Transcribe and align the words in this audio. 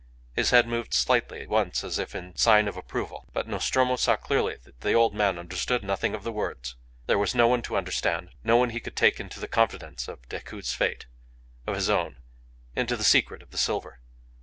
His 0.33 0.49
head 0.49 0.65
moved 0.67 0.95
slightly 0.95 1.45
once 1.45 1.83
as 1.83 1.99
if 1.99 2.15
in 2.15 2.35
sign 2.35 2.67
of 2.67 2.75
approval; 2.75 3.27
but 3.33 3.47
Nostromo 3.47 3.97
saw 3.97 4.15
clearly 4.15 4.55
that 4.63 4.81
the 4.81 4.93
old 4.93 5.13
man 5.13 5.37
understood 5.37 5.83
nothing 5.83 6.15
of 6.15 6.23
the 6.23 6.31
words. 6.31 6.75
There 7.05 7.19
was 7.19 7.35
no 7.35 7.47
one 7.47 7.61
to 7.61 7.77
understand; 7.77 8.31
no 8.43 8.57
one 8.57 8.71
he 8.71 8.79
could 8.79 8.95
take 8.95 9.19
into 9.19 9.39
the 9.39 9.47
confidence 9.47 10.07
of 10.07 10.27
Decoud's 10.27 10.73
fate, 10.73 11.05
of 11.67 11.75
his 11.75 11.87
own, 11.87 12.15
into 12.75 12.95
the 12.97 13.03
secret 13.03 13.43
of 13.43 13.51
the 13.51 13.59
silver. 13.59 13.99